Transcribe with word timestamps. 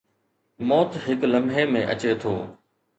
موت 0.67 0.91
هڪ 1.05 1.19
لمحي 1.31 1.63
۾ 1.73 1.79
اچي 1.93 2.11
ٿو. 2.21 2.33